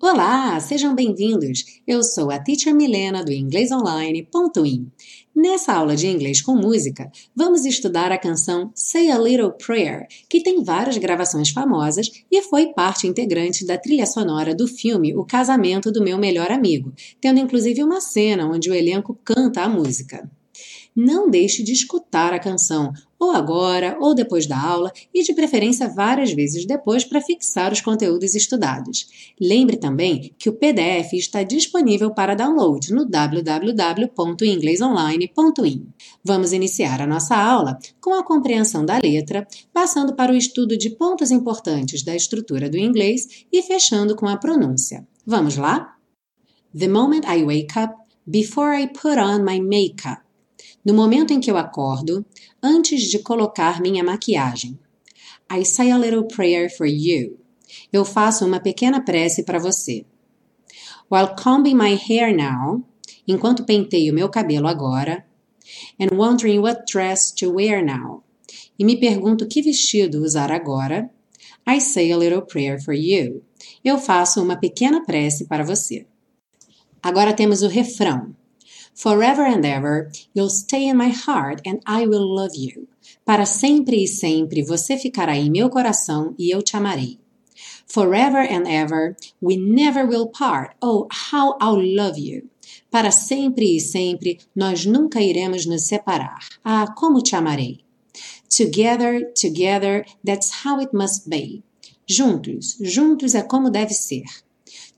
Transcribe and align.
Olá, 0.00 0.58
sejam 0.60 0.94
bem-vindos. 0.94 1.64
Eu 1.86 2.02
sou 2.02 2.30
a 2.30 2.38
Teacher 2.38 2.74
Milena 2.74 3.24
do 3.24 3.32
inglesonline.in. 3.32 4.90
Nessa 5.34 5.72
aula 5.72 5.94
de 5.94 6.06
inglês 6.06 6.42
com 6.42 6.54
música, 6.54 7.10
vamos 7.34 7.64
estudar 7.64 8.10
a 8.10 8.18
canção 8.18 8.70
Say 8.74 9.10
a 9.10 9.18
Little 9.18 9.52
Prayer, 9.52 10.06
que 10.28 10.42
tem 10.42 10.62
várias 10.62 10.98
gravações 10.98 11.50
famosas 11.50 12.10
e 12.30 12.42
foi 12.42 12.72
parte 12.74 13.06
integrante 13.06 13.64
da 13.64 13.78
trilha 13.78 14.06
sonora 14.06 14.54
do 14.54 14.66
filme 14.66 15.16
O 15.16 15.24
Casamento 15.24 15.92
do 15.92 16.02
Meu 16.02 16.18
Melhor 16.18 16.50
Amigo, 16.50 16.92
tendo 17.20 17.40
inclusive 17.40 17.82
uma 17.82 18.00
cena 18.00 18.46
onde 18.46 18.70
o 18.70 18.74
elenco 18.74 19.18
canta 19.24 19.62
a 19.62 19.68
música. 19.68 20.30
Não 21.00 21.30
deixe 21.30 21.62
de 21.62 21.72
escutar 21.72 22.32
a 22.32 22.40
canção, 22.40 22.92
ou 23.18 23.32
agora, 23.32 23.96
ou 24.00 24.14
depois 24.14 24.46
da 24.46 24.58
aula, 24.58 24.90
e 25.12 25.22
de 25.22 25.34
preferência 25.34 25.86
várias 25.88 26.32
vezes 26.32 26.64
depois 26.64 27.04
para 27.04 27.20
fixar 27.20 27.72
os 27.72 27.80
conteúdos 27.80 28.32
estudados. 28.34 29.34
Lembre 29.40 29.76
também 29.76 30.32
que 30.38 30.48
o 30.48 30.52
PDF 30.52 31.14
está 31.14 31.42
disponível 31.42 32.12
para 32.12 32.36
download 32.36 32.92
no 32.92 33.04
www.inglesonline.in. 33.04 35.86
Vamos 36.22 36.52
iniciar 36.52 37.00
a 37.00 37.06
nossa 37.06 37.34
aula 37.36 37.78
com 38.00 38.14
a 38.14 38.22
compreensão 38.22 38.84
da 38.84 39.00
letra, 39.02 39.48
passando 39.72 40.14
para 40.14 40.30
o 40.32 40.36
estudo 40.36 40.76
de 40.76 40.90
pontos 40.90 41.30
importantes 41.30 42.04
da 42.04 42.14
estrutura 42.14 42.68
do 42.70 42.78
inglês 42.78 43.46
e 43.52 43.62
fechando 43.62 44.14
com 44.14 44.28
a 44.28 44.36
pronúncia. 44.36 45.04
Vamos 45.26 45.56
lá? 45.56 45.96
The 46.78 46.86
moment 46.86 47.24
I 47.26 47.42
wake 47.44 47.78
up, 47.78 47.94
before 48.26 48.78
I 48.80 48.86
put 48.86 49.18
on 49.18 49.42
my 49.42 49.58
makeup 49.60 50.27
no 50.84 50.94
momento 50.94 51.32
em 51.32 51.40
que 51.40 51.50
eu 51.50 51.56
acordo, 51.56 52.24
antes 52.62 53.02
de 53.02 53.18
colocar 53.18 53.80
minha 53.80 54.02
maquiagem. 54.02 54.78
I 55.50 55.64
say 55.64 55.90
a 55.90 55.98
little 55.98 56.24
prayer 56.24 56.68
for 56.70 56.86
you. 56.86 57.38
Eu 57.92 58.04
faço 58.04 58.44
uma 58.44 58.60
pequena 58.60 59.02
prece 59.02 59.42
para 59.44 59.58
você. 59.58 60.04
While 61.10 61.34
combing 61.42 61.74
my 61.74 61.94
hair 61.94 62.36
now, 62.36 62.82
enquanto 63.26 63.64
penteio 63.64 64.12
meu 64.12 64.28
cabelo 64.28 64.68
agora, 64.68 65.24
and 65.98 66.16
wondering 66.16 66.58
what 66.58 66.84
dress 66.90 67.32
to 67.34 67.50
wear 67.52 67.84
now, 67.84 68.22
e 68.78 68.84
me 68.84 68.96
pergunto 68.96 69.46
que 69.48 69.62
vestido 69.62 70.22
usar 70.22 70.52
agora, 70.52 71.10
I 71.66 71.80
say 71.80 72.12
a 72.12 72.16
little 72.16 72.42
prayer 72.42 72.82
for 72.82 72.94
you. 72.94 73.42
Eu 73.84 73.98
faço 73.98 74.42
uma 74.42 74.56
pequena 74.56 75.04
prece 75.04 75.46
para 75.46 75.64
você. 75.64 76.06
Agora 77.02 77.32
temos 77.32 77.62
o 77.62 77.68
refrão. 77.68 78.34
Forever 78.98 79.46
and 79.46 79.64
ever, 79.64 80.10
you'll 80.34 80.50
stay 80.50 80.88
in 80.88 80.96
my 80.96 81.10
heart 81.10 81.60
and 81.64 81.80
I 81.86 82.04
will 82.04 82.34
love 82.34 82.56
you. 82.56 82.88
Para 83.24 83.46
sempre 83.46 84.02
e 84.02 84.08
sempre 84.08 84.60
você 84.60 84.98
ficará 84.98 85.36
em 85.36 85.48
meu 85.48 85.70
coração 85.70 86.34
e 86.36 86.50
eu 86.50 86.60
te 86.60 86.76
amarei. 86.76 87.20
Forever 87.86 88.40
and 88.40 88.66
ever, 88.66 89.16
we 89.40 89.56
never 89.56 90.04
will 90.04 90.26
part. 90.26 90.74
Oh, 90.82 91.06
how 91.30 91.56
I'll 91.60 91.80
love 91.80 92.18
you. 92.18 92.50
Para 92.90 93.12
sempre 93.12 93.76
e 93.76 93.80
sempre, 93.80 94.40
nós 94.52 94.84
nunca 94.84 95.20
iremos 95.20 95.64
nos 95.64 95.86
separar. 95.86 96.40
Ah, 96.64 96.92
como 96.96 97.22
te 97.22 97.36
amarei. 97.36 97.84
Together, 98.48 99.32
together, 99.40 100.04
that's 100.24 100.64
how 100.64 100.80
it 100.80 100.92
must 100.92 101.28
be. 101.30 101.62
Juntos, 102.04 102.76
juntos 102.80 103.36
é 103.36 103.42
como 103.42 103.70
deve 103.70 103.94
ser. 103.94 104.24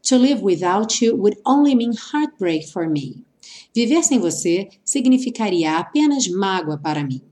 To 0.05 0.17
live 0.17 0.43
without 0.43 1.05
you 1.05 1.15
would 1.15 1.37
only 1.45 1.75
mean 1.75 1.93
heartbreak 1.93 2.67
for 2.67 2.89
me. 2.89 3.27
Viver 3.75 4.03
sem 4.03 4.19
você 4.19 4.69
significaria 4.85 5.79
apenas 5.79 6.27
mágoa 6.29 6.77
para 6.79 7.05
mim. 7.05 7.23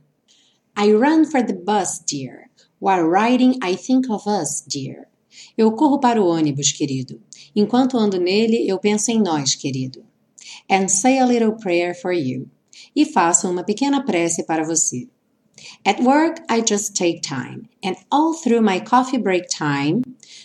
I 0.76 0.92
run 0.92 1.24
for 1.24 1.44
the 1.44 1.54
bus, 1.54 2.00
dear. 2.06 2.48
While 2.80 3.08
riding, 3.08 3.58
I 3.62 3.76
think 3.76 4.08
of 4.08 4.28
us, 4.28 4.62
dear. 4.66 5.08
Eu 5.56 5.72
corro 5.72 5.98
para 5.98 6.22
o 6.22 6.26
ônibus, 6.26 6.70
querido. 6.70 7.20
Enquanto 7.54 7.98
ando 7.98 8.20
nele, 8.20 8.68
eu 8.68 8.78
penso 8.78 9.10
em 9.10 9.20
nós, 9.20 9.56
querido. 9.56 10.04
And 10.70 10.88
say 10.88 11.18
a 11.18 11.26
little 11.26 11.56
prayer 11.56 11.94
for 12.00 12.12
you. 12.12 12.48
E 12.94 13.04
faço 13.04 13.50
uma 13.50 13.64
pequena 13.64 14.04
prece 14.04 14.44
para 14.44 14.64
você. 14.64 15.08
At 15.84 16.00
work, 16.00 16.40
I 16.48 16.62
just 16.64 16.94
take 16.94 17.20
time. 17.20 17.68
And 17.84 17.96
all 18.10 18.34
through 18.34 18.62
my 18.62 18.80
coffee 18.80 19.18
break 19.18 19.48
time. 19.48 20.02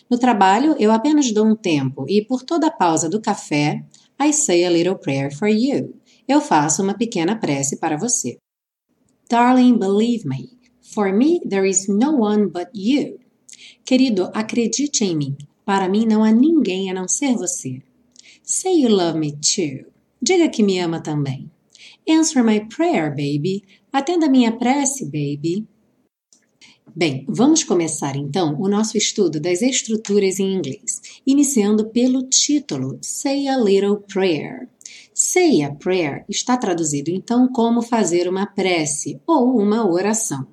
No 0.10 0.18
trabalho, 0.18 0.76
eu 0.80 0.92
apenas 0.92 1.32
dou 1.32 1.46
um 1.46 1.56
tempo. 1.56 2.06
E 2.10 2.26
por 2.26 2.42
toda 2.42 2.68
a 2.68 2.72
pausa 2.72 3.08
do 3.10 3.22
café, 3.22 3.84
I 4.26 4.32
say 4.32 4.64
a 4.64 4.70
little 4.70 4.96
prayer 4.96 5.30
for 5.30 5.50
you. 5.50 6.00
Eu 6.26 6.40
faço 6.40 6.82
uma 6.82 6.94
pequena 6.94 7.36
prece 7.36 7.78
para 7.78 7.98
você. 7.98 8.38
Darling, 9.30 9.78
believe 9.78 10.26
me. 10.26 10.50
For 10.94 11.12
me, 11.12 11.42
there 11.42 11.68
is 11.68 11.90
no 11.90 12.22
one 12.22 12.48
but 12.48 12.70
you. 12.74 13.20
Querido, 13.84 14.32
acredite 14.34 15.04
em 15.04 15.18
mim. 15.18 15.38
Para 15.66 15.90
mim 15.90 16.06
não 16.06 16.24
há 16.24 16.32
ninguém 16.32 16.90
a 16.90 16.94
não 16.94 17.06
ser 17.06 17.36
você. 17.36 17.82
Say 18.44 18.84
you 18.84 18.90
love 18.90 19.20
me 19.20 19.34
too. 19.34 19.92
Diga 20.22 20.48
que 20.48 20.64
me 20.64 20.80
ama 20.80 21.02
também. 21.02 21.52
Answer 22.08 22.46
my 22.46 22.62
prayer, 22.70 23.10
baby. 23.10 23.64
Atenda 23.92 24.30
minha 24.30 24.58
prece, 24.58 25.04
baby. 25.04 25.68
Bem, 26.96 27.26
vamos 27.28 27.64
começar 27.64 28.16
então 28.16 28.56
o 28.58 28.70
nosso 28.70 28.98
estudo 28.98 29.40
das 29.40 29.62
estruturas 29.62 30.40
em 30.40 30.54
inglês, 30.54 31.02
iniciando 31.26 31.90
pelo 31.90 32.24
título 32.24 32.98
Say 33.02 33.48
a 33.48 33.58
Little 33.58 33.98
Prayer. 33.98 34.70
Say 35.14 35.64
a 35.64 35.74
Prayer 35.74 36.26
está 36.28 36.58
traduzido 36.58 37.10
então 37.12 37.48
como 37.48 37.82
fazer 37.82 38.28
uma 38.28 38.46
prece 38.46 39.22
ou 39.26 39.58
uma 39.58 39.88
oração. 39.90 40.48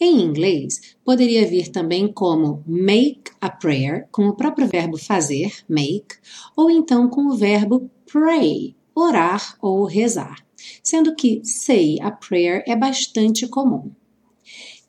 Em 0.00 0.20
inglês, 0.20 0.96
poderia 1.04 1.44
vir 1.44 1.68
também 1.72 2.06
como 2.06 2.62
make 2.64 3.32
a 3.40 3.50
prayer, 3.50 4.06
com 4.12 4.28
o 4.28 4.36
próprio 4.36 4.68
verbo 4.68 4.96
fazer, 4.96 5.52
make, 5.68 6.14
ou 6.56 6.70
então 6.70 7.08
com 7.08 7.26
o 7.26 7.36
verbo 7.36 7.90
pray, 8.06 8.76
orar 8.94 9.56
ou 9.60 9.84
rezar, 9.84 10.36
sendo 10.84 11.16
que 11.16 11.40
say 11.44 11.98
a 12.00 12.12
prayer 12.12 12.62
é 12.66 12.76
bastante 12.76 13.48
comum. 13.48 13.90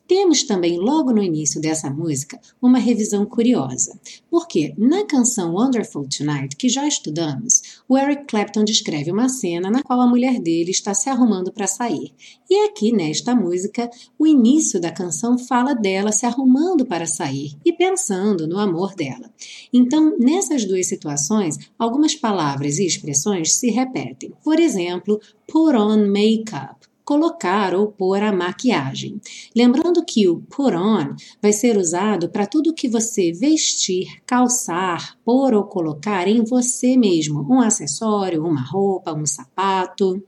Temos 0.09 0.41
também, 0.41 0.79
logo 0.79 1.11
no 1.11 1.21
início 1.21 1.61
dessa 1.61 1.87
música, 1.87 2.41
uma 2.59 2.79
revisão 2.79 3.27
curiosa, 3.27 3.95
porque 4.27 4.73
na 4.75 5.05
canção 5.05 5.53
Wonderful 5.53 6.07
Tonight, 6.09 6.55
que 6.55 6.67
já 6.67 6.87
estudamos, 6.87 7.79
o 7.87 7.95
Eric 7.95 8.25
Clapton 8.25 8.63
descreve 8.63 9.11
uma 9.11 9.29
cena 9.29 9.69
na 9.69 9.83
qual 9.83 10.01
a 10.01 10.07
mulher 10.07 10.39
dele 10.39 10.71
está 10.71 10.95
se 10.95 11.11
arrumando 11.11 11.53
para 11.53 11.67
sair. 11.67 12.11
E 12.49 12.65
aqui, 12.65 12.91
nesta 12.91 13.35
música, 13.35 13.87
o 14.17 14.25
início 14.25 14.81
da 14.81 14.91
canção 14.91 15.37
fala 15.37 15.75
dela 15.75 16.11
se 16.11 16.25
arrumando 16.25 16.87
para 16.87 17.05
sair 17.05 17.55
e 17.63 17.71
pensando 17.71 18.47
no 18.47 18.57
amor 18.57 18.95
dela. 18.95 19.31
Então, 19.71 20.17
nessas 20.17 20.65
duas 20.65 20.87
situações, 20.87 21.55
algumas 21.77 22.15
palavras 22.15 22.79
e 22.79 22.85
expressões 22.87 23.53
se 23.53 23.69
repetem. 23.69 24.33
Por 24.43 24.59
exemplo, 24.59 25.21
put 25.45 25.77
on 25.77 26.07
makeup 26.07 26.88
colocar 27.09 27.73
ou 27.73 27.87
pôr 27.87 28.21
a 28.21 28.31
maquiagem. 28.31 29.19
Lembrando 29.55 30.05
que 30.05 30.29
o 30.29 30.41
put 30.41 30.75
on 30.75 31.15
vai 31.41 31.51
ser 31.51 31.75
usado 31.75 32.29
para 32.29 32.45
tudo 32.45 32.71
que 32.71 32.87
você 32.87 33.31
vestir, 33.31 34.21
calçar, 34.27 35.17
pôr 35.25 35.55
ou 35.55 35.63
colocar 35.63 36.27
em 36.27 36.43
você 36.43 36.95
mesmo, 36.95 37.51
um 37.51 37.61
acessório, 37.61 38.45
uma 38.45 38.61
roupa, 38.61 39.11
um 39.11 39.25
sapato. 39.25 40.23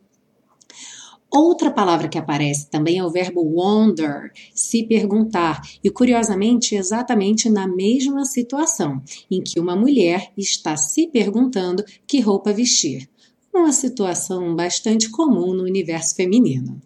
Outra 1.30 1.70
palavra 1.70 2.10
que 2.10 2.18
aparece 2.18 2.68
também 2.68 2.98
é 2.98 3.06
o 3.06 3.12
verbo 3.12 3.44
wonder, 3.44 4.32
se 4.52 4.84
perguntar, 4.84 5.62
e 5.84 5.92
curiosamente 5.92 6.74
exatamente 6.74 7.48
na 7.48 7.68
mesma 7.68 8.26
situação, 8.26 9.00
em 9.30 9.40
que 9.40 9.60
uma 9.60 9.76
mulher 9.76 10.34
está 10.36 10.76
se 10.76 11.06
perguntando 11.06 11.86
que 12.08 12.20
roupa 12.20 12.52
vestir 12.52 13.08
uma 13.54 13.72
situação 13.72 14.56
bastante 14.56 15.10
comum 15.10 15.54
no 15.54 15.64
universo 15.64 16.16
feminino. 16.16 16.82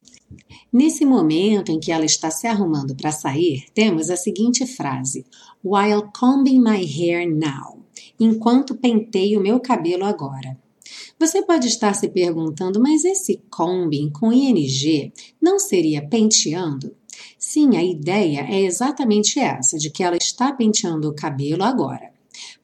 Nesse 0.71 1.05
momento 1.05 1.71
em 1.71 1.79
que 1.79 1.91
ela 1.91 2.05
está 2.05 2.29
se 2.29 2.47
arrumando 2.47 2.95
para 2.95 3.11
sair, 3.11 3.65
temos 3.73 4.09
a 4.09 4.17
seguinte 4.17 4.65
frase: 4.65 5.25
While 5.63 6.09
combing 6.17 6.59
my 6.59 6.83
hair 6.83 7.29
now. 7.29 7.79
Enquanto 8.19 8.75
penteio 8.75 9.41
meu 9.41 9.59
cabelo 9.59 10.05
agora. 10.05 10.57
Você 11.19 11.41
pode 11.41 11.67
estar 11.67 11.93
se 11.93 12.09
perguntando, 12.09 12.79
mas 12.79 13.05
esse 13.05 13.41
combing 13.49 14.09
com 14.09 14.33
ing 14.33 15.13
não 15.41 15.57
seria 15.57 16.05
penteando? 16.05 16.93
Sim, 17.37 17.77
a 17.77 17.83
ideia 17.83 18.41
é 18.41 18.61
exatamente 18.61 19.39
essa, 19.39 19.77
de 19.77 19.89
que 19.89 20.03
ela 20.03 20.17
está 20.17 20.51
penteando 20.51 21.09
o 21.09 21.15
cabelo 21.15 21.63
agora. 21.63 22.14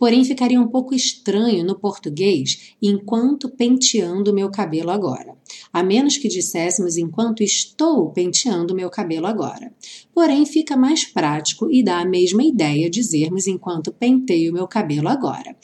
Porém, 0.02 0.26
ficaria 0.26 0.60
um 0.60 0.68
pouco 0.68 0.96
estranho 0.96 1.64
no 1.64 1.78
português 1.78 2.74
enquanto 2.82 3.48
penteando 3.48 4.34
meu 4.34 4.50
cabelo 4.50 4.90
agora, 4.90 5.38
a 5.72 5.84
menos 5.84 6.18
que 6.18 6.28
disséssemos 6.28 6.98
enquanto 6.98 7.44
estou 7.44 8.10
penteando 8.10 8.74
meu 8.74 8.90
cabelo 8.90 9.28
agora. 9.28 9.72
Porém, 10.12 10.44
fica 10.44 10.76
mais 10.76 11.06
prático 11.06 11.72
e 11.72 11.84
dá 11.84 12.00
a 12.00 12.06
mesma 12.06 12.44
ideia 12.44 12.90
dizermos 12.90 13.46
enquanto 13.46 13.94
penteio 13.94 14.52
meu 14.52 14.68
cabelo 14.68 15.08
agora. 15.08 15.56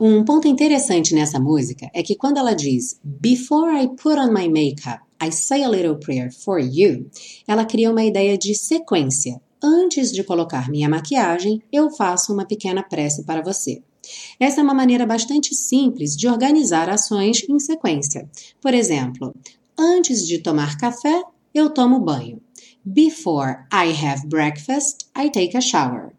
Um 0.00 0.24
ponto 0.24 0.48
interessante 0.48 1.14
nessa 1.14 1.38
música 1.38 1.90
é 1.92 2.02
que 2.02 2.16
quando 2.16 2.38
ela 2.38 2.54
diz 2.54 2.98
Before 3.04 3.82
I 3.82 3.88
put 3.88 4.18
on 4.18 4.32
my 4.32 4.48
makeup, 4.48 5.04
I 5.22 5.30
say 5.30 5.62
a 5.62 5.68
little 5.68 5.96
prayer 5.96 6.32
for 6.32 6.58
you, 6.58 7.10
ela 7.46 7.66
cria 7.66 7.90
uma 7.90 8.02
ideia 8.02 8.38
de 8.38 8.54
sequência 8.54 9.42
antes 9.64 10.12
de 10.12 10.22
colocar 10.22 10.70
minha 10.70 10.88
maquiagem, 10.90 11.62
eu 11.72 11.90
faço 11.90 12.34
uma 12.34 12.44
pequena 12.44 12.82
prece 12.82 13.24
para 13.24 13.40
você. 13.40 13.82
Essa 14.38 14.60
é 14.60 14.62
uma 14.62 14.74
maneira 14.74 15.06
bastante 15.06 15.54
simples 15.54 16.14
de 16.14 16.28
organizar 16.28 16.90
ações 16.90 17.42
em 17.48 17.58
sequência. 17.58 18.28
Por 18.60 18.74
exemplo, 18.74 19.34
antes 19.78 20.26
de 20.26 20.38
tomar 20.38 20.76
café, 20.76 21.22
eu 21.54 21.70
tomo 21.70 21.98
banho. 21.98 22.42
Before 22.84 23.64
I 23.72 23.92
have 24.04 24.26
breakfast, 24.26 25.06
I 25.16 25.30
take 25.30 25.56
a 25.56 25.60
shower. 25.62 26.12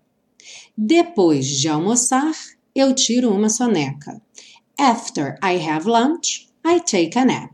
Depois 0.76 1.46
de 1.46 1.70
almoçar, 1.70 2.34
eu 2.74 2.96
tiro 2.96 3.32
uma 3.32 3.50
soneca. 3.50 4.20
After 4.78 5.38
I 5.44 5.70
have 5.70 5.88
lunch, 5.88 6.50
I 6.66 6.80
take 6.80 7.18
a 7.20 7.24
nap. 7.24 7.52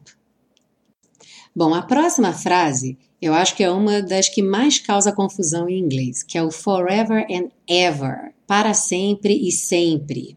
Bom, 1.54 1.74
a 1.74 1.82
próxima 1.82 2.32
frase 2.32 2.98
eu 3.22 3.34
acho 3.34 3.56
que 3.56 3.64
é 3.64 3.70
uma 3.70 4.02
das 4.02 4.28
que 4.28 4.42
mais 4.42 4.80
causa 4.80 5.12
confusão 5.12 5.70
em 5.70 5.80
inglês, 5.80 6.24
que 6.24 6.38
é 6.38 6.44
o 6.44 6.52
forever 6.52 7.26
and 7.30 7.50
ever, 7.68 8.34
para 8.48 8.74
sempre 8.74 9.48
e 9.48 9.52
sempre. 9.52 10.36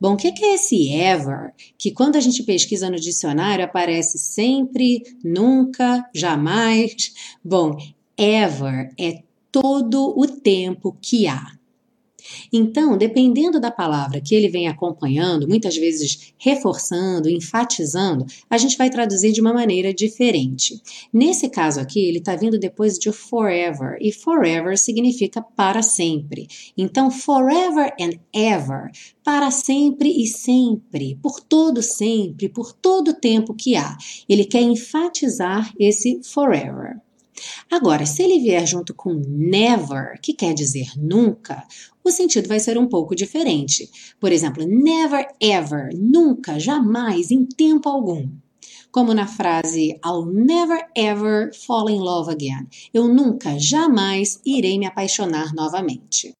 Bom, 0.00 0.14
o 0.14 0.16
que 0.16 0.28
é 0.28 0.54
esse 0.54 0.92
ever? 0.92 1.52
Que 1.76 1.90
quando 1.90 2.16
a 2.16 2.20
gente 2.20 2.42
pesquisa 2.42 2.88
no 2.88 2.96
dicionário 2.96 3.64
aparece 3.64 4.18
sempre, 4.18 5.02
nunca, 5.22 6.08
jamais. 6.14 7.12
Bom, 7.44 7.76
ever 8.16 8.92
é 8.98 9.22
todo 9.50 10.14
o 10.16 10.26
tempo 10.26 10.96
que 11.00 11.26
há. 11.26 11.59
Então, 12.52 12.96
dependendo 12.96 13.60
da 13.60 13.70
palavra 13.70 14.20
que 14.20 14.34
ele 14.34 14.48
vem 14.48 14.68
acompanhando, 14.68 15.48
muitas 15.48 15.76
vezes 15.76 16.32
reforçando, 16.38 17.28
enfatizando, 17.28 18.26
a 18.48 18.58
gente 18.58 18.76
vai 18.76 18.90
traduzir 18.90 19.32
de 19.32 19.40
uma 19.40 19.52
maneira 19.52 19.92
diferente. 19.92 20.80
Nesse 21.12 21.48
caso 21.48 21.80
aqui, 21.80 22.00
ele 22.00 22.18
está 22.18 22.36
vindo 22.36 22.58
depois 22.58 22.98
de 22.98 23.12
forever, 23.12 23.96
e 24.00 24.12
forever 24.12 24.76
significa 24.78 25.42
para 25.42 25.82
sempre. 25.82 26.46
Então, 26.76 27.10
forever 27.10 27.94
and 28.00 28.18
ever, 28.32 28.90
para 29.24 29.50
sempre 29.50 30.10
e 30.10 30.26
sempre, 30.26 31.18
por 31.22 31.40
todo 31.40 31.82
sempre, 31.82 32.48
por 32.48 32.72
todo 32.72 33.14
tempo 33.14 33.54
que 33.54 33.76
há. 33.76 33.96
Ele 34.28 34.44
quer 34.44 34.62
enfatizar 34.62 35.72
esse 35.78 36.20
forever. 36.22 37.00
Agora, 37.70 38.04
se 38.04 38.22
ele 38.22 38.40
vier 38.40 38.66
junto 38.66 38.92
com 38.92 39.14
never, 39.14 40.20
que 40.20 40.34
quer 40.34 40.52
dizer 40.52 40.92
nunca, 40.96 41.64
o 42.04 42.10
sentido 42.10 42.48
vai 42.48 42.58
ser 42.60 42.78
um 42.78 42.88
pouco 42.88 43.14
diferente. 43.14 43.88
Por 44.18 44.32
exemplo, 44.32 44.64
never 44.66 45.26
ever, 45.40 45.90
nunca, 45.94 46.58
jamais, 46.58 47.30
em 47.30 47.44
tempo 47.44 47.88
algum. 47.88 48.28
Como 48.90 49.14
na 49.14 49.26
frase 49.26 50.00
I'll 50.04 50.26
never 50.26 50.88
ever 50.96 51.54
fall 51.54 51.88
in 51.88 51.98
love 51.98 52.30
again. 52.30 52.66
Eu 52.92 53.06
nunca, 53.06 53.58
jamais 53.58 54.40
irei 54.44 54.78
me 54.78 54.86
apaixonar 54.86 55.54
novamente. 55.54 56.34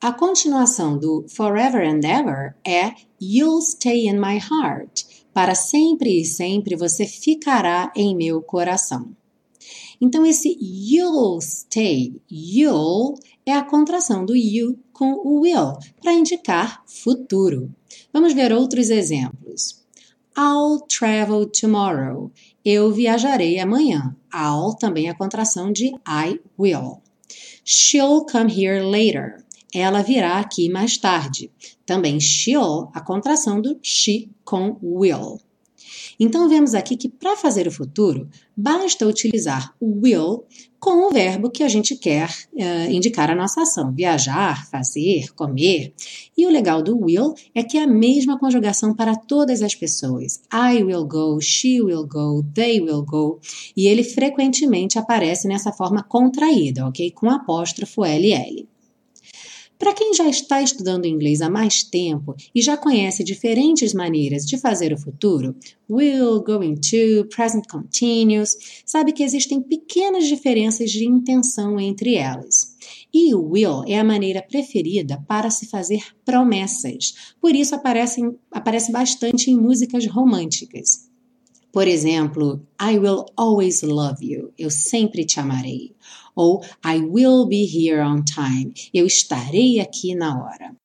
A 0.00 0.12
continuação 0.12 0.98
do 0.98 1.24
forever 1.28 1.80
and 1.86 2.00
ever 2.04 2.56
é 2.66 2.92
You'll 3.20 3.62
stay 3.62 4.08
in 4.08 4.18
my 4.18 4.36
heart. 4.36 5.04
Para 5.32 5.54
sempre 5.54 6.20
e 6.20 6.24
sempre 6.24 6.74
você 6.74 7.06
ficará 7.06 7.92
em 7.94 8.16
meu 8.16 8.42
coração. 8.42 9.16
Então, 10.00 10.26
esse 10.26 10.58
you'll 10.60 11.40
stay, 11.40 12.20
you'll 12.28 13.14
é 13.44 13.52
a 13.52 13.64
contração 13.64 14.24
do 14.24 14.36
you 14.36 14.78
com 14.92 15.12
o 15.14 15.40
will, 15.40 15.72
para 16.00 16.12
indicar 16.12 16.82
futuro. 16.86 17.74
Vamos 18.12 18.32
ver 18.32 18.52
outros 18.52 18.90
exemplos. 18.90 19.82
I'll 20.36 20.80
travel 20.86 21.46
tomorrow. 21.46 22.30
Eu 22.64 22.90
viajarei 22.92 23.58
amanhã. 23.58 24.16
I'll 24.32 24.74
também 24.74 25.08
é 25.08 25.10
a 25.10 25.16
contração 25.16 25.72
de 25.72 25.88
I 26.08 26.40
will. 26.58 27.02
She'll 27.64 28.24
come 28.24 28.50
here 28.50 28.82
later. 28.82 29.44
Ela 29.74 30.02
virá 30.02 30.38
aqui 30.38 30.68
mais 30.68 30.96
tarde. 30.96 31.50
Também 31.84 32.20
she'll, 32.20 32.90
a 32.94 33.00
contração 33.00 33.60
do 33.60 33.78
she 33.82 34.30
com 34.44 34.78
will. 34.82 35.40
Então, 36.18 36.48
vemos 36.48 36.74
aqui 36.74 36.96
que 36.96 37.08
para 37.08 37.36
fazer 37.36 37.66
o 37.66 37.72
futuro, 37.72 38.28
basta 38.56 39.06
utilizar 39.06 39.74
o 39.80 40.00
will 40.02 40.44
com 40.78 41.06
o 41.06 41.10
verbo 41.10 41.48
que 41.48 41.62
a 41.62 41.68
gente 41.68 41.94
quer 41.94 42.28
uh, 42.54 42.90
indicar 42.90 43.30
a 43.30 43.36
nossa 43.36 43.62
ação: 43.62 43.92
viajar, 43.92 44.68
fazer, 44.68 45.32
comer. 45.34 45.94
E 46.36 46.44
o 46.44 46.50
legal 46.50 46.82
do 46.82 46.98
will 46.98 47.34
é 47.54 47.62
que 47.62 47.78
é 47.78 47.84
a 47.84 47.86
mesma 47.86 48.38
conjugação 48.38 48.94
para 48.94 49.14
todas 49.14 49.62
as 49.62 49.74
pessoas. 49.74 50.40
I 50.52 50.82
will 50.82 51.04
go, 51.06 51.40
she 51.40 51.80
will 51.80 52.06
go, 52.06 52.42
they 52.54 52.80
will 52.80 53.04
go. 53.04 53.38
E 53.76 53.86
ele 53.86 54.02
frequentemente 54.02 54.98
aparece 54.98 55.46
nessa 55.46 55.72
forma 55.72 56.02
contraída, 56.02 56.86
ok? 56.86 57.12
Com 57.12 57.30
apóstrofo 57.30 58.04
LL. 58.04 58.71
Para 59.82 59.94
quem 59.94 60.14
já 60.14 60.28
está 60.28 60.62
estudando 60.62 61.06
inglês 61.06 61.40
há 61.40 61.50
mais 61.50 61.82
tempo 61.82 62.36
e 62.54 62.62
já 62.62 62.76
conhece 62.76 63.24
diferentes 63.24 63.92
maneiras 63.92 64.46
de 64.46 64.56
fazer 64.56 64.92
o 64.92 64.96
futuro, 64.96 65.56
will, 65.90 66.40
going 66.40 66.76
to, 66.76 67.26
present 67.28 67.64
continuous, 67.68 68.56
sabe 68.86 69.12
que 69.12 69.24
existem 69.24 69.60
pequenas 69.60 70.28
diferenças 70.28 70.88
de 70.88 71.04
intenção 71.04 71.80
entre 71.80 72.14
elas. 72.14 72.76
E 73.12 73.34
o 73.34 73.42
will 73.42 73.82
é 73.84 73.98
a 73.98 74.04
maneira 74.04 74.40
preferida 74.40 75.20
para 75.26 75.50
se 75.50 75.66
fazer 75.66 76.14
promessas, 76.24 77.34
por 77.40 77.52
isso 77.52 77.74
aparece, 77.74 78.20
aparece 78.52 78.92
bastante 78.92 79.50
em 79.50 79.58
músicas 79.58 80.06
românticas. 80.06 81.10
Por 81.72 81.88
exemplo, 81.88 82.60
I 82.78 82.98
will 82.98 83.24
always 83.34 83.82
love 83.82 84.22
you. 84.22 84.52
Eu 84.58 84.70
sempre 84.70 85.24
te 85.24 85.40
amarei. 85.40 85.94
Ou 86.36 86.62
I 86.84 87.00
will 87.00 87.46
be 87.46 87.64
here 87.64 88.02
on 88.02 88.22
time. 88.24 88.74
Eu 88.92 89.06
estarei 89.06 89.80
aqui 89.80 90.14
na 90.14 90.38
hora. 90.38 90.76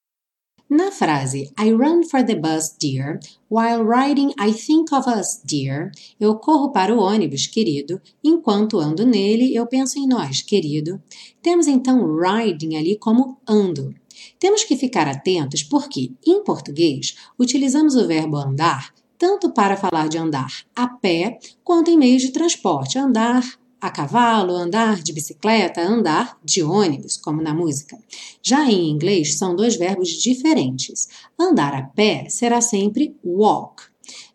Na 0.69 0.91
frase 0.91 1.51
I 1.59 1.71
run 1.71 2.03
for 2.03 2.25
the 2.25 2.35
bus, 2.35 2.73
dear, 2.79 3.19
while 3.49 3.83
riding 3.83 4.33
I 4.39 4.53
think 4.53 4.93
of 4.93 5.09
us, 5.09 5.41
dear, 5.43 5.91
eu 6.19 6.35
corro 6.35 6.71
para 6.71 6.93
o 6.93 6.99
ônibus, 6.99 7.47
querido, 7.47 8.01
enquanto 8.23 8.79
ando 8.79 9.05
nele 9.05 9.55
eu 9.55 9.65
penso 9.65 9.97
em 9.97 10.07
nós, 10.07 10.41
querido. 10.41 11.01
Temos 11.41 11.67
então 11.67 12.17
riding 12.17 12.75
ali 12.75 12.97
como 12.97 13.37
ando. 13.47 13.93
Temos 14.39 14.63
que 14.63 14.75
ficar 14.75 15.07
atentos 15.07 15.63
porque, 15.63 16.11
em 16.25 16.43
português, 16.43 17.15
utilizamos 17.37 17.95
o 17.95 18.07
verbo 18.07 18.37
andar 18.37 18.93
tanto 19.17 19.51
para 19.51 19.77
falar 19.77 20.07
de 20.07 20.17
andar 20.17 20.51
a 20.75 20.87
pé 20.87 21.39
quanto 21.63 21.89
em 21.89 21.97
meios 21.97 22.21
de 22.21 22.31
transporte, 22.31 22.97
andar 22.97 23.43
a 23.79 23.89
cavalo, 23.91 24.55
andar 24.55 25.01
de 25.01 25.13
bicicleta, 25.13 25.81
andar 25.81 26.37
de 26.43 26.63
ônibus, 26.63 27.17
como 27.17 27.41
na 27.41 27.53
música. 27.53 27.97
Já 28.41 28.65
em 28.65 28.89
inglês, 28.89 29.37
são 29.37 29.55
dois 29.55 29.75
verbos 29.75 30.09
diferentes. 30.09 31.07
Andar 31.39 31.73
a 31.73 31.83
pé 31.83 32.27
será 32.29 32.59
sempre 32.59 33.15
walk. 33.23 33.83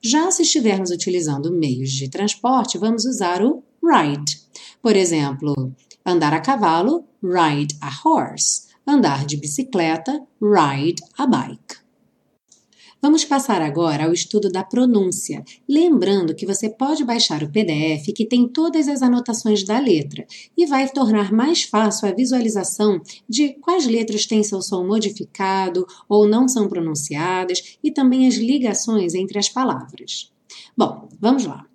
Já 0.00 0.30
se 0.30 0.42
estivermos 0.42 0.90
utilizando 0.90 1.52
meios 1.52 1.90
de 1.90 2.08
transporte, 2.08 2.78
vamos 2.78 3.04
usar 3.04 3.42
o 3.42 3.62
ride. 3.82 4.40
Por 4.80 4.96
exemplo, 4.96 5.54
andar 6.04 6.32
a 6.34 6.40
cavalo, 6.40 7.04
ride 7.22 7.76
a 7.80 7.90
horse. 8.04 8.70
Andar 8.86 9.24
de 9.24 9.36
bicicleta, 9.36 10.20
ride 10.40 11.02
a 11.16 11.26
bike. 11.26 11.81
Vamos 13.04 13.25
passar 13.25 13.61
agora 13.61 14.04
ao 14.04 14.12
estudo 14.12 14.49
da 14.49 14.62
pronúncia, 14.62 15.44
lembrando 15.68 16.37
que 16.37 16.47
você 16.47 16.71
pode 16.71 17.04
baixar 17.04 17.42
o 17.42 17.50
PDF 17.50 18.14
que 18.14 18.25
tem 18.25 18.47
todas 18.47 18.87
as 18.87 19.02
anotações 19.02 19.64
da 19.64 19.80
letra 19.80 20.25
e 20.56 20.66
vai 20.66 20.88
tornar 20.88 21.32
mais 21.32 21.64
fácil 21.64 22.09
a 22.09 22.12
visualização 22.12 23.02
de 23.28 23.54
quais 23.54 23.87
letras 23.87 24.25
têm 24.25 24.44
seu 24.44 24.62
som 24.62 24.87
modificado 24.87 25.85
ou 26.09 26.28
não 26.28 26.47
são 26.47 26.68
pronunciadas 26.68 27.76
e 27.82 27.90
também 27.90 28.28
as 28.28 28.37
ligações 28.37 29.14
entre 29.14 29.37
as 29.37 29.49
palavras. 29.49 30.32
Bom, 30.76 31.09
vamos 31.18 31.44
lá. 31.44 31.66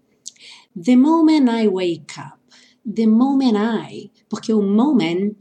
The 0.82 0.96
moment 0.96 1.50
I 1.50 1.68
wake 1.68 2.18
up. 2.18 2.38
The 2.90 3.06
moment 3.06 3.58
I, 3.58 4.10
porque 4.30 4.54
o 4.54 4.62
moment 4.62 5.36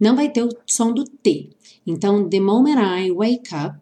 não 0.00 0.16
vai 0.16 0.32
ter 0.32 0.42
o 0.42 0.48
som 0.66 0.92
do 0.92 1.04
T. 1.04 1.50
Então, 1.86 2.28
the 2.28 2.40
moment 2.40 2.80
I 2.80 3.12
wake 3.12 3.54
up 3.54 3.78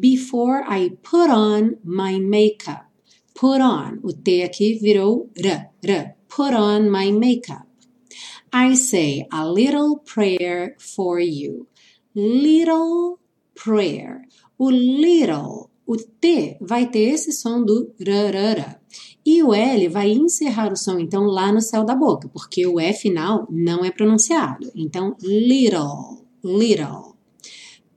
before 0.00 0.64
I 0.66 0.90
put 1.02 1.30
on 1.30 1.76
my 1.84 2.18
makeup. 2.18 2.86
Put 3.34 3.60
on, 3.60 4.00
o 4.02 4.12
T 4.12 4.42
aqui 4.42 4.78
virou 4.78 5.30
R, 5.36 5.70
R. 5.82 6.14
Put 6.28 6.54
on 6.54 6.90
my 6.90 7.12
makeup. 7.12 7.66
I 8.52 8.74
say 8.74 9.26
a 9.30 9.44
little 9.46 9.98
prayer 9.98 10.76
for 10.78 11.20
you. 11.20 11.66
Little 12.14 13.18
prayer. 13.54 14.22
O 14.58 14.70
little, 14.70 15.70
o 15.86 15.96
T 15.96 16.56
vai 16.60 16.86
ter 16.86 17.10
esse 17.14 17.32
som 17.32 17.62
do 17.62 17.92
rarara. 18.00 18.80
E 19.24 19.42
o 19.42 19.52
L 19.52 19.88
vai 19.88 20.12
encerrar 20.12 20.72
o 20.72 20.76
som, 20.76 20.98
então, 20.98 21.24
lá 21.24 21.52
no 21.52 21.60
céu 21.60 21.84
da 21.84 21.94
boca, 21.94 22.28
porque 22.28 22.66
o 22.66 22.80
E 22.80 22.92
final 22.92 23.46
não 23.50 23.84
é 23.84 23.90
pronunciado. 23.90 24.70
Então, 24.74 25.16
little, 25.20 26.24
little. 26.42 27.15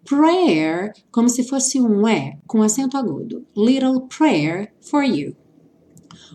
Prayer, 0.09 0.91
como 1.11 1.29
se 1.29 1.43
fosse 1.43 1.79
um 1.79 2.07
E 2.07 2.35
com 2.47 2.63
acento 2.63 2.97
agudo. 2.97 3.45
Little 3.55 4.07
prayer 4.07 4.73
for 4.81 5.03
you. 5.03 5.35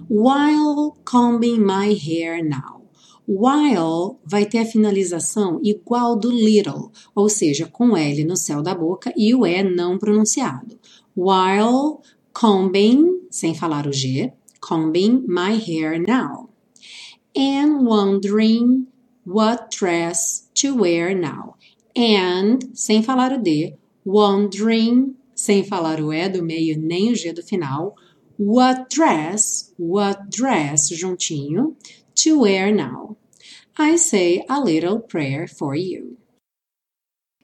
While 0.08 0.92
combing 1.04 1.58
my 1.58 1.92
hair 1.92 2.40
now. 2.40 2.82
While 3.26 4.20
vai 4.24 4.46
ter 4.46 4.58
a 4.58 4.64
finalização 4.64 5.58
igual 5.60 6.14
do 6.14 6.30
little, 6.30 6.92
ou 7.16 7.28
seja, 7.28 7.66
com 7.66 7.96
L 7.96 8.24
no 8.24 8.36
céu 8.36 8.62
da 8.62 8.76
boca 8.76 9.12
e 9.16 9.34
o 9.34 9.44
E 9.44 9.64
não 9.64 9.98
pronunciado. 9.98 10.78
While 11.16 11.98
combing, 12.32 13.26
sem 13.28 13.56
falar 13.56 13.88
o 13.88 13.92
G, 13.92 14.32
combing 14.60 15.24
my 15.26 15.50
hair 15.58 15.98
now. 15.98 16.48
And 17.36 17.84
wondering 17.84 18.86
what 19.26 19.76
dress 19.76 20.48
to 20.54 20.76
wear 20.76 21.12
now. 21.12 21.53
And, 21.96 22.76
sem 22.76 23.02
falar 23.02 23.32
o 23.32 23.38
D, 23.40 23.74
wondering, 24.04 25.14
sem 25.34 25.62
falar 25.62 26.00
o 26.00 26.12
E 26.12 26.28
do 26.28 26.42
meio 26.42 26.78
nem 26.78 27.12
o 27.12 27.14
G 27.14 27.32
do 27.32 27.42
final. 27.42 27.94
What 28.36 28.88
dress, 28.90 29.72
what 29.78 30.28
dress 30.28 30.90
juntinho, 30.90 31.76
to 32.16 32.40
wear 32.40 32.72
now. 32.74 33.16
I 33.76 33.96
say 33.96 34.44
a 34.48 34.60
little 34.60 35.00
prayer 35.00 35.46
for 35.48 35.74
you. 35.74 36.16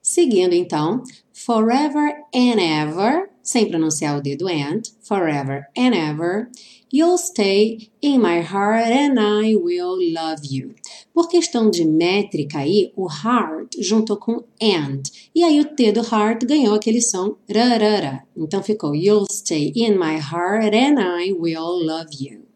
Seguindo 0.02 0.54
então, 0.54 1.04
forever 1.32 2.24
and 2.34 2.60
ever, 2.60 3.30
sem 3.42 3.68
pronunciar 3.68 4.16
o 4.16 4.20
D 4.20 4.36
do 4.36 4.48
and, 4.48 4.82
forever 5.02 5.68
and 5.76 5.94
ever, 5.94 6.50
you'll 6.90 7.18
stay 7.18 7.90
in 8.02 8.20
my 8.20 8.40
heart 8.40 8.86
and 8.86 9.18
I 9.18 9.54
will 9.54 9.98
love 10.12 10.40
you. 10.44 10.74
Por 11.20 11.28
questão 11.28 11.70
de 11.70 11.84
métrica 11.84 12.60
aí, 12.60 12.94
o 12.96 13.06
heart 13.06 13.74
juntou 13.78 14.16
com 14.16 14.42
and, 14.58 15.02
e 15.34 15.44
aí 15.44 15.60
o 15.60 15.66
T 15.66 15.92
do 15.92 16.00
heart 16.00 16.46
ganhou 16.46 16.74
aquele 16.74 17.02
som 17.02 17.36
rarara. 17.46 18.22
Então 18.34 18.62
ficou 18.62 18.94
you'll 18.94 19.26
stay 19.30 19.70
in 19.76 19.98
my 19.98 20.16
heart 20.16 20.74
and 20.74 20.98
I 20.98 21.34
will 21.34 21.84
love 21.84 22.08
you. 22.18 22.46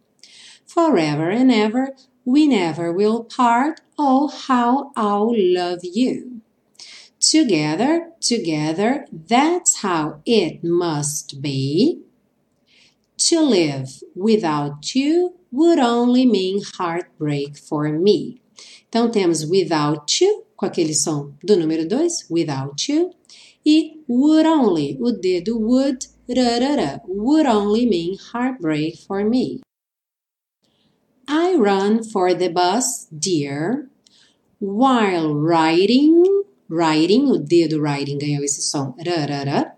Forever 0.65 1.31
and 1.31 1.53
ever, 1.53 1.95
we 2.25 2.47
never 2.47 2.91
will 2.91 3.25
part, 3.25 3.83
oh 3.99 4.29
how 4.49 4.91
I'll 4.97 5.35
love 5.37 5.81
you. 5.83 6.41
Together, 7.21 8.13
together, 8.19 9.05
that's 9.13 9.85
how 9.85 10.23
it 10.25 10.65
must 10.65 11.43
be. 11.43 12.01
To 13.29 13.43
live 13.43 14.03
without 14.15 14.95
you 14.95 15.35
would 15.53 15.79
only 15.79 16.25
mean 16.25 16.63
heartbreak 16.79 17.59
for 17.59 17.91
me. 17.91 18.41
Então 18.95 19.11
temos 19.11 19.43
without 19.43 20.23
you, 20.23 20.45
com 20.55 20.67
aquele 20.67 20.95
som 20.95 21.33
do 21.43 21.57
número 21.57 21.85
2, 21.85 22.31
without 22.31 22.93
you, 22.93 23.11
e 23.67 24.01
would 24.09 24.47
only, 24.47 24.97
o 25.01 25.11
D 25.11 25.41
do 25.41 25.59
would, 25.59 26.07
rarara, 26.29 27.03
would 27.09 27.45
only 27.45 27.87
mean 27.87 28.17
heartbreak 28.33 28.97
for 29.05 29.29
me. 29.29 29.63
I 31.27 31.57
run 31.57 32.05
for 32.05 32.33
the 32.37 32.49
bus, 32.49 33.09
dear, 33.11 33.91
while 34.61 35.35
riding 35.35 36.45
Writing, 36.69 37.29
o 37.29 37.37
D 37.37 37.67
do 37.67 37.81
writing 37.81 38.17
ganhou 38.17 38.45
esse 38.45 38.63
som 38.63 38.95
rarara. 39.05 39.77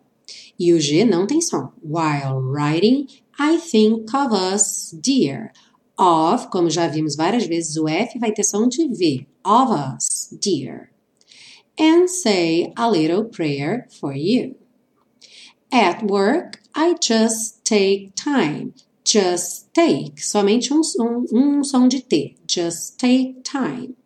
E 0.61 0.75
o 0.75 0.79
G 0.79 1.07
não 1.07 1.27
tem 1.27 1.41
som. 1.41 1.73
While 1.83 2.43
writing, 2.43 3.07
I 3.39 3.57
think 3.57 4.15
of 4.15 4.35
us, 4.35 4.93
dear. 4.93 5.53
Of, 5.99 6.49
como 6.49 6.69
já 6.69 6.87
vimos 6.87 7.17
várias 7.17 7.47
vezes, 7.47 7.77
o 7.77 7.89
F 7.89 8.19
vai 8.19 8.33
ter 8.33 8.45
som 8.45 8.69
de 8.69 8.87
V. 8.89 9.27
Of 9.45 9.73
us, 9.73 10.29
dear. 10.41 10.91
And 11.79 12.09
say 12.09 12.73
a 12.77 12.89
little 12.89 13.25
prayer 13.25 13.87
for 14.01 14.15
you. 14.15 14.57
At 15.73 16.05
work, 16.05 16.61
I 16.75 16.95
just 17.01 17.65
take 17.65 18.13
time. 18.15 18.75
Just 19.05 19.69
take. 19.73 20.23
Somente 20.23 20.73
um, 20.73 20.81
um, 21.01 21.25
um 21.33 21.65
som 21.65 21.89
de 21.89 22.01
T. 22.01 22.37
Just 22.47 22.99
take 22.99 23.43
time 23.43 23.97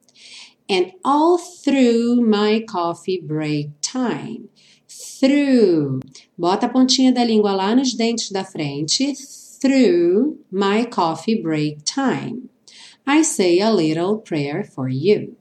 and 0.71 0.93
all 1.05 1.37
through 1.37 2.21
my 2.21 2.65
coffee 2.67 3.21
break 3.21 3.69
time. 3.83 4.49
Through. 4.89 6.01
Bota 6.39 6.67
a 6.67 6.69
pontinha 6.69 7.13
da 7.13 7.25
língua 7.25 7.53
lá 7.53 7.75
nos 7.75 7.93
dentes 7.93 8.31
da 8.31 8.45
frente. 8.45 9.13
Through 9.61 10.39
my 10.51 10.85
coffee 10.87 11.41
break 11.41 11.85
time. 11.85 12.49
I 13.07 13.21
say 13.21 13.61
a 13.61 13.71
little 13.71 14.17
prayer 14.17 14.65
for 14.65 14.89
you. 14.89 15.37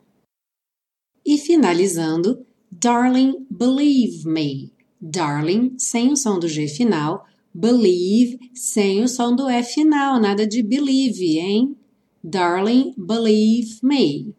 E 1.25 1.38
finalizando, 1.38 2.43
darling, 2.69 3.45
believe 3.55 4.25
me. 4.25 4.73
Darling, 5.01 5.77
sem 5.77 6.11
o 6.11 6.17
som 6.17 6.39
do 6.39 6.49
G 6.49 6.67
final. 6.67 7.25
Believe, 7.53 8.38
sem 8.53 9.01
o 9.01 9.07
som 9.07 9.35
do 9.35 9.47
F 9.47 9.73
final. 9.73 10.19
Nada 10.19 10.45
de 10.45 10.61
believe, 10.61 11.39
hein? 11.39 11.77
Darling, 12.21 12.93
believe 12.97 13.81
me. 13.81 14.33